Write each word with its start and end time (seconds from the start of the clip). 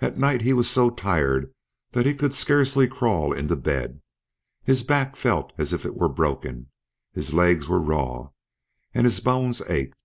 At 0.00 0.18
night 0.18 0.42
he 0.42 0.52
was 0.52 0.68
so 0.68 0.90
tired 0.90 1.50
that 1.92 2.04
he 2.04 2.14
could 2.14 2.34
scarcely 2.34 2.86
crawl 2.86 3.32
into 3.32 3.56
bed; 3.56 4.02
his 4.62 4.82
back 4.82 5.16
felt 5.16 5.54
as 5.56 5.72
if 5.72 5.86
it 5.86 5.96
were 5.96 6.10
broken; 6.10 6.70
his 7.14 7.32
legs 7.32 7.66
were 7.66 7.80
raw, 7.80 8.28
and 8.92 9.06
his 9.06 9.20
bones 9.20 9.62
ached. 9.66 10.04